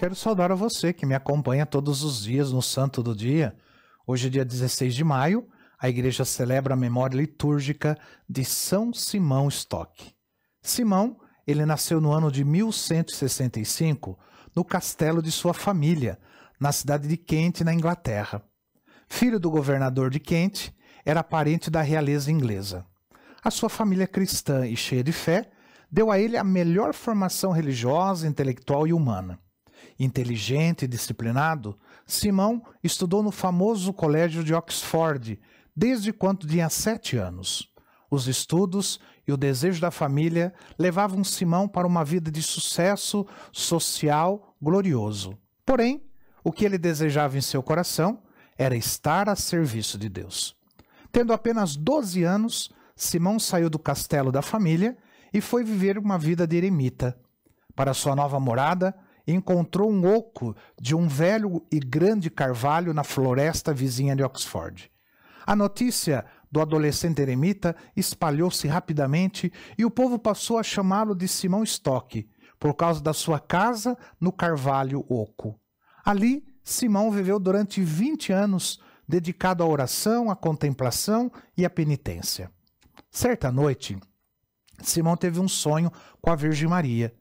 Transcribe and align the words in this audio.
Quero 0.00 0.14
saudar 0.14 0.50
a 0.50 0.54
você 0.54 0.94
que 0.94 1.04
me 1.04 1.14
acompanha 1.14 1.66
todos 1.66 2.02
os 2.02 2.22
dias 2.22 2.50
no 2.50 2.62
Santo 2.62 3.02
do 3.02 3.14
Dia. 3.14 3.54
Hoje, 4.06 4.28
é 4.28 4.30
dia 4.30 4.44
16 4.46 4.94
de 4.94 5.04
maio, 5.04 5.46
a 5.78 5.90
igreja 5.90 6.24
celebra 6.24 6.72
a 6.72 6.76
memória 6.76 7.18
litúrgica 7.18 7.98
de 8.26 8.42
São 8.42 8.94
Simão 8.94 9.46
Stock. 9.48 10.10
Simão, 10.62 11.20
ele 11.46 11.66
nasceu 11.66 12.00
no 12.00 12.12
ano 12.12 12.32
de 12.32 12.46
1165 12.46 14.18
no 14.56 14.64
castelo 14.64 15.20
de 15.20 15.30
sua 15.30 15.52
família, 15.52 16.18
na 16.58 16.72
cidade 16.72 17.06
de 17.06 17.18
Kent, 17.18 17.60
na 17.60 17.74
Inglaterra. 17.74 18.42
Filho 19.06 19.38
do 19.38 19.50
governador 19.50 20.08
de 20.08 20.18
Kent, 20.18 20.70
era 21.04 21.22
parente 21.22 21.70
da 21.70 21.82
realeza 21.82 22.32
inglesa. 22.32 22.86
A 23.44 23.50
sua 23.50 23.68
família 23.68 24.06
cristã 24.06 24.66
e 24.66 24.74
cheia 24.78 25.04
de 25.04 25.12
fé 25.12 25.50
deu 25.92 26.10
a 26.10 26.18
ele 26.18 26.38
a 26.38 26.42
melhor 26.42 26.94
formação 26.94 27.52
religiosa, 27.52 28.26
intelectual 28.26 28.86
e 28.86 28.94
humana. 28.94 29.38
Inteligente 29.98 30.84
e 30.84 30.88
disciplinado, 30.88 31.78
Simão 32.06 32.62
estudou 32.82 33.22
no 33.22 33.30
famoso 33.30 33.92
colégio 33.92 34.42
de 34.42 34.54
Oxford 34.54 35.38
desde 35.74 36.12
quando 36.12 36.46
tinha 36.46 36.68
sete 36.68 37.16
anos. 37.16 37.70
Os 38.10 38.26
estudos 38.26 38.98
e 39.26 39.32
o 39.32 39.36
desejo 39.36 39.80
da 39.80 39.90
família 39.90 40.52
levavam 40.78 41.22
Simão 41.22 41.68
para 41.68 41.86
uma 41.86 42.04
vida 42.04 42.30
de 42.30 42.42
sucesso 42.42 43.26
social 43.52 44.56
glorioso. 44.60 45.38
Porém, 45.64 46.02
o 46.42 46.50
que 46.50 46.64
ele 46.64 46.78
desejava 46.78 47.38
em 47.38 47.40
seu 47.40 47.62
coração 47.62 48.22
era 48.58 48.76
estar 48.76 49.28
a 49.28 49.36
serviço 49.36 49.96
de 49.96 50.08
Deus. 50.08 50.56
Tendo 51.12 51.32
apenas 51.32 51.76
12 51.76 52.24
anos, 52.24 52.70
Simão 52.96 53.38
saiu 53.38 53.70
do 53.70 53.78
castelo 53.78 54.32
da 54.32 54.42
família 54.42 54.96
e 55.32 55.40
foi 55.40 55.64
viver 55.64 55.96
uma 55.96 56.18
vida 56.18 56.46
de 56.46 56.56
eremita. 56.56 57.18
Para 57.74 57.94
sua 57.94 58.14
nova 58.16 58.38
morada, 58.40 58.94
encontrou 59.32 59.90
um 59.90 60.06
oco 60.06 60.56
de 60.80 60.94
um 60.94 61.06
velho 61.06 61.64
e 61.70 61.78
grande 61.78 62.30
carvalho 62.30 62.94
na 62.94 63.04
floresta 63.04 63.72
vizinha 63.72 64.16
de 64.16 64.22
Oxford. 64.22 64.90
A 65.46 65.56
notícia 65.56 66.24
do 66.50 66.60
adolescente 66.60 67.20
eremita 67.20 67.74
espalhou-se 67.96 68.66
rapidamente 68.66 69.52
e 69.76 69.84
o 69.84 69.90
povo 69.90 70.18
passou 70.18 70.58
a 70.58 70.62
chamá-lo 70.62 71.14
de 71.14 71.26
Simão 71.28 71.62
Stock, 71.62 72.28
por 72.58 72.74
causa 72.74 73.00
da 73.00 73.12
sua 73.12 73.40
casa 73.40 73.96
no 74.20 74.30
Carvalho 74.30 75.04
Oco. 75.08 75.58
Ali, 76.04 76.46
Simão 76.62 77.10
viveu 77.10 77.38
durante 77.38 77.82
20 77.82 78.32
anos, 78.32 78.80
dedicado 79.08 79.62
à 79.62 79.66
oração, 79.66 80.30
à 80.30 80.36
contemplação 80.36 81.32
e 81.56 81.64
à 81.64 81.70
penitência. 81.70 82.50
Certa 83.10 83.50
noite, 83.50 83.98
Simão 84.82 85.16
teve 85.16 85.40
um 85.40 85.48
sonho 85.48 85.90
com 86.20 86.30
a 86.30 86.36
Virgem 86.36 86.68
Maria. 86.68 87.14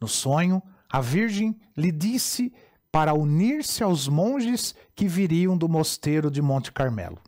No 0.00 0.08
sonho, 0.08 0.62
a 0.90 1.00
Virgem 1.00 1.58
lhe 1.76 1.92
disse 1.92 2.52
para 2.90 3.14
unir-se 3.14 3.82
aos 3.82 4.08
monges 4.08 4.74
que 4.94 5.06
viriam 5.06 5.56
do 5.56 5.68
mosteiro 5.68 6.30
de 6.30 6.40
Monte 6.40 6.72
Carmelo. 6.72 7.18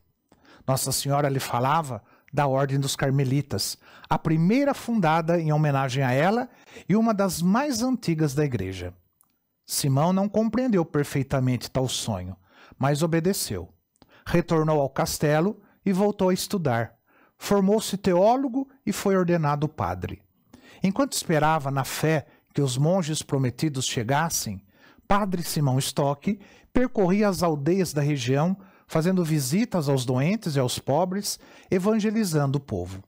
Nossa 0.67 0.91
Senhora 0.93 1.29
lhe 1.29 1.41
falava 1.41 2.03
da 2.33 2.47
Ordem 2.47 2.79
dos 2.79 2.95
Carmelitas, 2.95 3.77
a 4.09 4.19
primeira 4.19 4.73
fundada 4.73 5.39
em 5.41 5.53
homenagem 5.53 6.03
a 6.03 6.13
ela 6.13 6.49
e 6.89 6.97
uma 6.97 7.13
das 7.13 7.43
mais 7.43 7.83
antigas 7.83 8.35
da 8.35 8.45
Igreja. 8.45 8.95
Simão 9.67 10.13
não 10.13 10.29
compreendeu 10.29 10.85
perfeitamente 10.85 11.71
tal 11.71 11.89
sonho, 11.89 12.37
mas 12.79 13.03
obedeceu. 13.03 13.73
Retornou 14.27 14.81
ao 14.81 14.89
castelo 14.89 15.61
e 15.85 15.93
voltou 15.93 16.29
a 16.29 16.35
estudar. 16.35 16.95
Formou-se 17.37 17.97
teólogo 17.97 18.69
e 18.85 18.93
foi 18.93 19.17
ordenado 19.17 19.69
padre. 19.69 20.23
Enquanto 20.83 21.13
esperava 21.13 21.71
na 21.71 21.85
fé 21.85 22.27
que 22.53 22.61
os 22.61 22.77
monges 22.77 23.23
prometidos 23.23 23.87
chegassem, 23.87 24.63
Padre 25.07 25.43
Simão 25.43 25.79
Stock 25.79 26.39
percorria 26.73 27.29
as 27.29 27.43
aldeias 27.43 27.93
da 27.93 28.01
região, 28.01 28.57
fazendo 28.87 29.25
visitas 29.25 29.89
aos 29.89 30.05
doentes 30.05 30.57
e 30.57 30.61
aos 30.61 30.79
pobres, 30.79 31.39
evangelizando 31.71 32.59
o 32.59 32.61
povo. 32.61 33.03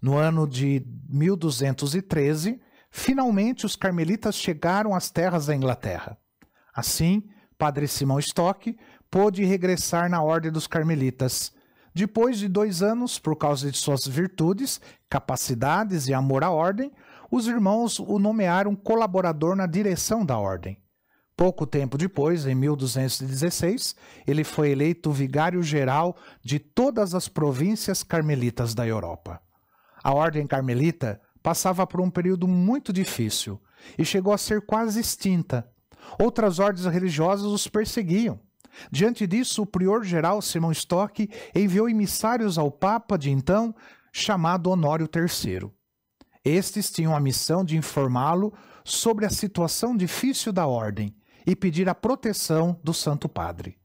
No 0.00 0.16
ano 0.16 0.46
de 0.46 0.84
1213, 1.08 2.60
finalmente 2.90 3.66
os 3.66 3.76
carmelitas 3.76 4.36
chegaram 4.36 4.94
às 4.94 5.10
terras 5.10 5.46
da 5.46 5.54
Inglaterra. 5.54 6.16
Assim, 6.74 7.24
Padre 7.56 7.88
Simão 7.88 8.18
Stock 8.18 8.76
pôde 9.10 9.44
regressar 9.44 10.08
na 10.08 10.22
Ordem 10.22 10.52
dos 10.52 10.66
Carmelitas, 10.66 11.52
depois 11.94 12.38
de 12.38 12.46
dois 12.46 12.82
anos, 12.82 13.18
por 13.18 13.34
causa 13.36 13.70
de 13.70 13.76
suas 13.76 14.06
virtudes, 14.06 14.80
capacidades 15.10 16.06
e 16.06 16.14
amor 16.14 16.44
à 16.44 16.50
ordem, 16.50 16.92
os 17.30 17.46
irmãos 17.46 17.98
o 17.98 18.18
nomearam 18.18 18.74
colaborador 18.74 19.54
na 19.54 19.66
direção 19.66 20.24
da 20.24 20.38
ordem. 20.38 20.78
Pouco 21.36 21.66
tempo 21.66 21.96
depois, 21.96 22.46
em 22.46 22.54
1216, 22.54 23.94
ele 24.26 24.42
foi 24.42 24.70
eleito 24.70 25.12
vigário-geral 25.12 26.16
de 26.42 26.58
todas 26.58 27.14
as 27.14 27.28
províncias 27.28 28.02
carmelitas 28.02 28.74
da 28.74 28.84
Europa. 28.86 29.40
A 30.02 30.12
ordem 30.12 30.46
carmelita 30.46 31.20
passava 31.40 31.86
por 31.86 32.00
um 32.00 32.10
período 32.10 32.48
muito 32.48 32.92
difícil 32.92 33.60
e 33.96 34.04
chegou 34.04 34.32
a 34.32 34.38
ser 34.38 34.66
quase 34.66 34.98
extinta. 34.98 35.70
Outras 36.18 36.58
ordens 36.58 36.86
religiosas 36.86 37.46
os 37.46 37.68
perseguiam. 37.68 38.40
Diante 38.90 39.26
disso, 39.26 39.62
o 39.62 39.66
prior-geral 39.66 40.42
Simão 40.42 40.72
Stock 40.72 41.28
enviou 41.54 41.88
emissários 41.88 42.58
ao 42.58 42.70
Papa 42.70 43.16
de 43.16 43.30
então, 43.30 43.74
chamado 44.12 44.70
Honório 44.70 45.08
III. 45.14 45.70
Estes 46.48 46.90
tinham 46.90 47.14
a 47.14 47.20
missão 47.20 47.62
de 47.62 47.76
informá-lo 47.76 48.54
sobre 48.82 49.26
a 49.26 49.30
situação 49.30 49.94
difícil 49.94 50.50
da 50.50 50.66
ordem 50.66 51.14
e 51.46 51.54
pedir 51.54 51.88
a 51.88 51.94
proteção 51.94 52.80
do 52.82 52.94
Santo 52.94 53.28
Padre. 53.28 53.76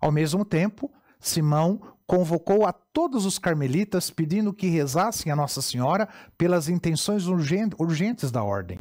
Ao 0.00 0.10
mesmo 0.10 0.44
tempo, 0.44 0.92
Simão 1.20 1.80
convocou 2.06 2.66
a 2.66 2.72
todos 2.72 3.24
os 3.24 3.38
carmelitas 3.38 4.10
pedindo 4.10 4.52
que 4.52 4.66
rezassem 4.66 5.30
a 5.30 5.36
Nossa 5.36 5.62
Senhora 5.62 6.08
pelas 6.36 6.68
intenções 6.68 7.26
urgentes 7.26 8.32
da 8.32 8.42
ordem. 8.42 8.80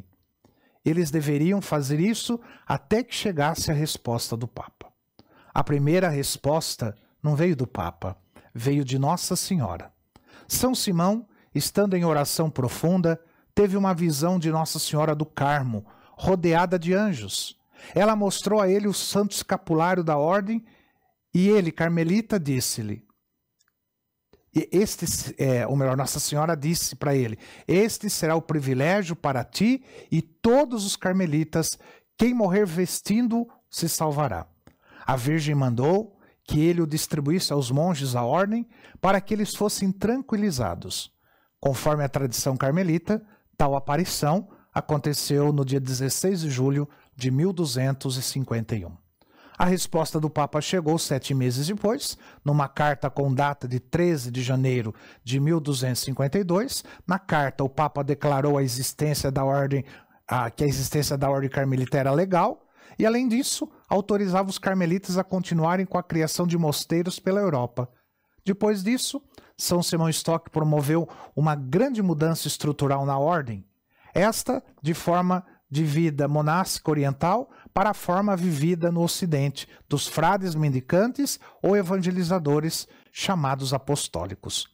Eles 0.83 1.11
deveriam 1.11 1.61
fazer 1.61 1.99
isso 1.99 2.39
até 2.65 3.03
que 3.03 3.13
chegasse 3.13 3.69
a 3.69 3.73
resposta 3.73 4.35
do 4.35 4.47
Papa. 4.47 4.91
A 5.53 5.63
primeira 5.63 6.09
resposta 6.09 6.95
não 7.21 7.35
veio 7.35 7.55
do 7.55 7.67
Papa, 7.67 8.17
veio 8.53 8.83
de 8.83 8.97
Nossa 8.97 9.35
Senhora. 9.35 9.91
São 10.47 10.73
Simão, 10.73 11.27
estando 11.57 11.95
em 11.95 12.05
oração 12.05 12.49
profunda, 12.49 13.19
teve 13.53 13.75
uma 13.75 13.93
visão 13.93 14.37
de 14.39 14.51
Nossa 14.51 14.79
Senhora 14.79 15.15
do 15.15 15.25
Carmo, 15.25 15.85
rodeada 16.13 16.77
de 16.77 16.93
anjos. 16.93 17.57
Ela 17.93 18.15
mostrou 18.15 18.61
a 18.61 18.69
ele 18.69 18.87
o 18.87 18.93
santo 18.93 19.31
escapulário 19.31 20.03
da 20.03 20.17
ordem 20.17 20.63
e 21.33 21.49
ele, 21.49 21.71
carmelita, 21.71 22.39
disse-lhe: 22.39 23.07
este, 24.71 25.35
é, 25.37 25.67
ou 25.67 25.75
melhor, 25.75 25.95
Nossa 25.95 26.19
Senhora 26.19 26.55
disse 26.55 26.95
para 26.95 27.15
ele: 27.15 27.37
Este 27.67 28.09
será 28.09 28.35
o 28.35 28.41
privilégio 28.41 29.15
para 29.15 29.43
ti 29.43 29.83
e 30.11 30.21
todos 30.21 30.85
os 30.85 30.95
carmelitas. 30.95 31.77
Quem 32.17 32.33
morrer 32.33 32.65
vestindo 32.65 33.47
se 33.69 33.87
salvará. 33.87 34.47
A 35.05 35.15
Virgem 35.15 35.53
mandou 35.53 36.17
que 36.43 36.61
ele 36.61 36.81
o 36.81 36.87
distribuísse 36.87 37.53
aos 37.53 37.69
monges 37.69 38.13
da 38.13 38.23
ordem 38.23 38.67
para 38.99 39.21
que 39.21 39.33
eles 39.33 39.53
fossem 39.53 39.91
tranquilizados. 39.91 41.11
Conforme 41.59 42.03
a 42.03 42.09
tradição 42.09 42.55
carmelita, 42.55 43.21
tal 43.57 43.75
aparição 43.75 44.47
aconteceu 44.73 45.51
no 45.51 45.65
dia 45.65 45.79
16 45.79 46.41
de 46.41 46.49
julho 46.49 46.87
de 47.15 47.31
1251. 47.31 48.95
A 49.57 49.65
resposta 49.65 50.19
do 50.19 50.29
Papa 50.29 50.61
chegou 50.61 50.99
sete 50.99 51.33
meses 51.33 51.65
depois, 51.65 52.15
numa 52.45 52.67
carta 52.67 53.09
com 53.09 53.33
data 53.33 53.67
de 53.67 53.79
13 53.79 54.29
de 54.29 54.43
janeiro 54.43 54.93
de 55.23 55.39
1252. 55.39 56.83
Na 57.07 57.17
carta, 57.17 57.63
o 57.63 57.69
Papa 57.69 58.03
declarou 58.03 58.55
a 58.55 58.61
existência 58.61 59.31
da 59.31 59.43
ordem, 59.43 59.83
a, 60.27 60.51
que 60.51 60.63
a 60.63 60.67
existência 60.67 61.17
da 61.17 61.27
ordem 61.27 61.49
carmelita 61.49 61.97
era 61.97 62.11
legal 62.11 62.67
e, 62.99 63.05
além 63.05 63.27
disso, 63.27 63.67
autorizava 63.89 64.47
os 64.47 64.59
carmelitas 64.59 65.17
a 65.17 65.23
continuarem 65.23 65.87
com 65.87 65.97
a 65.97 66.03
criação 66.03 66.45
de 66.45 66.55
mosteiros 66.55 67.19
pela 67.19 67.39
Europa. 67.39 67.89
Depois 68.47 68.81
disso, 68.81 69.21
São 69.57 69.83
Simão 69.83 70.07
Stock 70.07 70.49
promoveu 70.49 71.05
uma 71.35 71.53
grande 71.53 72.01
mudança 72.01 72.47
estrutural 72.47 73.05
na 73.05 73.19
ordem, 73.19 73.65
esta 74.13 74.63
de 74.81 74.93
forma 74.93 75.43
de 75.69 75.83
vida 75.83 76.29
monástica 76.29 76.89
oriental 76.89 77.49
para 77.73 77.89
a 77.89 77.93
forma 77.93 78.37
vivida 78.37 78.89
no 78.89 79.03
Ocidente 79.03 79.67
dos 79.89 80.07
frades 80.07 80.55
mendicantes 80.55 81.37
ou 81.61 81.75
evangelizadores 81.75 82.87
chamados 83.11 83.73
apostólicos. 83.73 84.69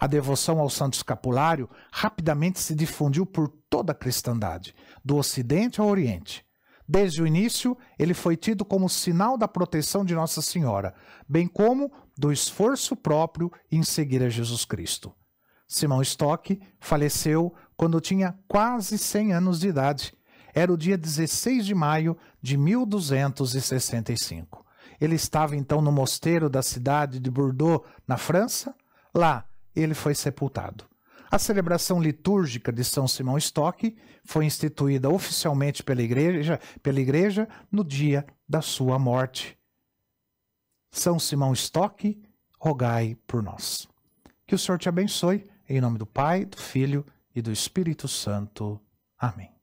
A 0.00 0.08
devoção 0.08 0.58
ao 0.58 0.68
Santo 0.68 0.94
Escapulário 0.94 1.70
rapidamente 1.92 2.58
se 2.58 2.74
difundiu 2.74 3.24
por 3.24 3.46
toda 3.70 3.92
a 3.92 3.94
cristandade, 3.94 4.74
do 5.04 5.16
Ocidente 5.16 5.80
ao 5.80 5.86
Oriente. 5.86 6.44
Desde 6.88 7.22
o 7.22 7.26
início, 7.26 7.76
ele 7.98 8.14
foi 8.14 8.36
tido 8.36 8.64
como 8.64 8.88
sinal 8.88 9.38
da 9.38 9.48
proteção 9.48 10.04
de 10.04 10.14
Nossa 10.14 10.42
Senhora, 10.42 10.94
bem 11.28 11.46
como 11.46 11.92
do 12.16 12.32
esforço 12.32 12.96
próprio 12.96 13.50
em 13.70 13.82
seguir 13.82 14.22
a 14.22 14.28
Jesus 14.28 14.64
Cristo. 14.64 15.14
Simão 15.66 16.02
Stock 16.02 16.60
faleceu 16.78 17.54
quando 17.76 18.00
tinha 18.00 18.38
quase 18.46 18.98
100 18.98 19.32
anos 19.32 19.60
de 19.60 19.68
idade. 19.68 20.14
Era 20.54 20.72
o 20.72 20.76
dia 20.76 20.98
16 20.98 21.64
de 21.64 21.74
maio 21.74 22.16
de 22.42 22.58
1265. 22.58 24.66
Ele 25.00 25.14
estava 25.14 25.56
então 25.56 25.80
no 25.80 25.90
mosteiro 25.90 26.50
da 26.50 26.62
cidade 26.62 27.18
de 27.18 27.30
Bordeaux, 27.30 27.82
na 28.06 28.18
França. 28.18 28.74
Lá 29.14 29.46
ele 29.74 29.94
foi 29.94 30.14
sepultado. 30.14 30.91
A 31.32 31.38
celebração 31.38 31.98
litúrgica 31.98 32.70
de 32.70 32.84
São 32.84 33.08
Simão 33.08 33.38
Stock 33.38 33.96
foi 34.22 34.44
instituída 34.44 35.08
oficialmente 35.08 35.82
pela 35.82 36.02
igreja, 36.02 36.60
pela 36.82 37.00
igreja 37.00 37.48
no 37.70 37.82
dia 37.82 38.26
da 38.46 38.60
sua 38.60 38.98
morte. 38.98 39.58
São 40.90 41.18
Simão 41.18 41.54
Stock, 41.54 42.22
rogai 42.60 43.16
por 43.26 43.42
nós. 43.42 43.88
Que 44.46 44.54
o 44.54 44.58
Senhor 44.58 44.76
te 44.76 44.90
abençoe, 44.90 45.48
em 45.66 45.80
nome 45.80 45.96
do 45.96 46.04
Pai, 46.04 46.44
do 46.44 46.58
Filho 46.58 47.02
e 47.34 47.40
do 47.40 47.50
Espírito 47.50 48.06
Santo. 48.06 48.78
Amém. 49.16 49.54